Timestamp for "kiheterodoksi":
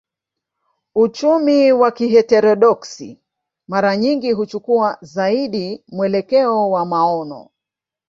1.91-3.19